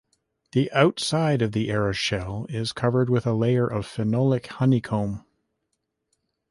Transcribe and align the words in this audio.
The 0.53 0.71
outside 0.71 1.43
of 1.43 1.51
the 1.51 1.69
aeroshell 1.69 2.47
is 2.49 2.71
covered 2.73 3.07
with 3.07 3.27
a 3.27 3.33
layer 3.35 3.67
of 3.67 3.85
phenolic 3.85 4.47
honeycomb. 4.47 5.23